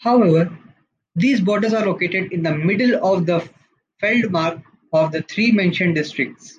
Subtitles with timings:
[0.00, 0.58] However,
[1.14, 3.48] these borders are located in the middle of the
[4.02, 6.54] Feldmark of the three mentioned districts.